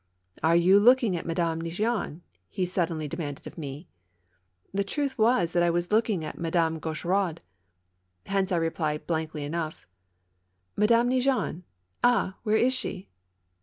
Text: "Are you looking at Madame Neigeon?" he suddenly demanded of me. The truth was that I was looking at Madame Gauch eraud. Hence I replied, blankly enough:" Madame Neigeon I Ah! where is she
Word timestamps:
"Are 0.43 0.55
you 0.55 0.79
looking 0.79 1.15
at 1.15 1.27
Madame 1.27 1.61
Neigeon?" 1.61 2.21
he 2.49 2.65
suddenly 2.65 3.07
demanded 3.07 3.45
of 3.45 3.55
me. 3.55 3.87
The 4.73 4.83
truth 4.83 5.15
was 5.15 5.51
that 5.53 5.61
I 5.61 5.69
was 5.69 5.91
looking 5.91 6.25
at 6.25 6.39
Madame 6.39 6.79
Gauch 6.79 7.05
eraud. 7.05 7.39
Hence 8.25 8.51
I 8.51 8.55
replied, 8.57 9.05
blankly 9.05 9.43
enough:" 9.43 9.85
Madame 10.75 11.07
Neigeon 11.11 11.61
I 12.03 12.03
Ah! 12.09 12.37
where 12.41 12.57
is 12.57 12.73
she 12.73 13.09